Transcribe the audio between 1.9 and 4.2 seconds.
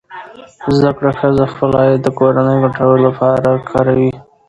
د کورنۍ ګټو لپاره کاروي.